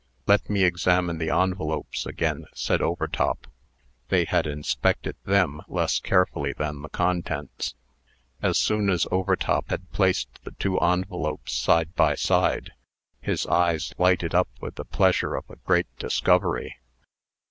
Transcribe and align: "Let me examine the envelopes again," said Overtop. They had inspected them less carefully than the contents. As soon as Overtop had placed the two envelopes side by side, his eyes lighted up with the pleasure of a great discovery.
"Let 0.25 0.49
me 0.49 0.63
examine 0.63 1.19
the 1.19 1.29
envelopes 1.29 2.07
again," 2.07 2.47
said 2.55 2.81
Overtop. 2.81 3.45
They 4.07 4.25
had 4.25 4.47
inspected 4.47 5.15
them 5.25 5.61
less 5.67 5.99
carefully 5.99 6.53
than 6.53 6.81
the 6.81 6.89
contents. 6.89 7.75
As 8.41 8.57
soon 8.57 8.89
as 8.89 9.05
Overtop 9.11 9.69
had 9.69 9.91
placed 9.91 10.43
the 10.43 10.53
two 10.53 10.79
envelopes 10.79 11.53
side 11.53 11.93
by 11.93 12.15
side, 12.15 12.71
his 13.21 13.45
eyes 13.45 13.93
lighted 13.99 14.33
up 14.33 14.49
with 14.59 14.73
the 14.73 14.85
pleasure 14.85 15.35
of 15.35 15.47
a 15.51 15.57
great 15.57 15.85
discovery. 15.99 16.77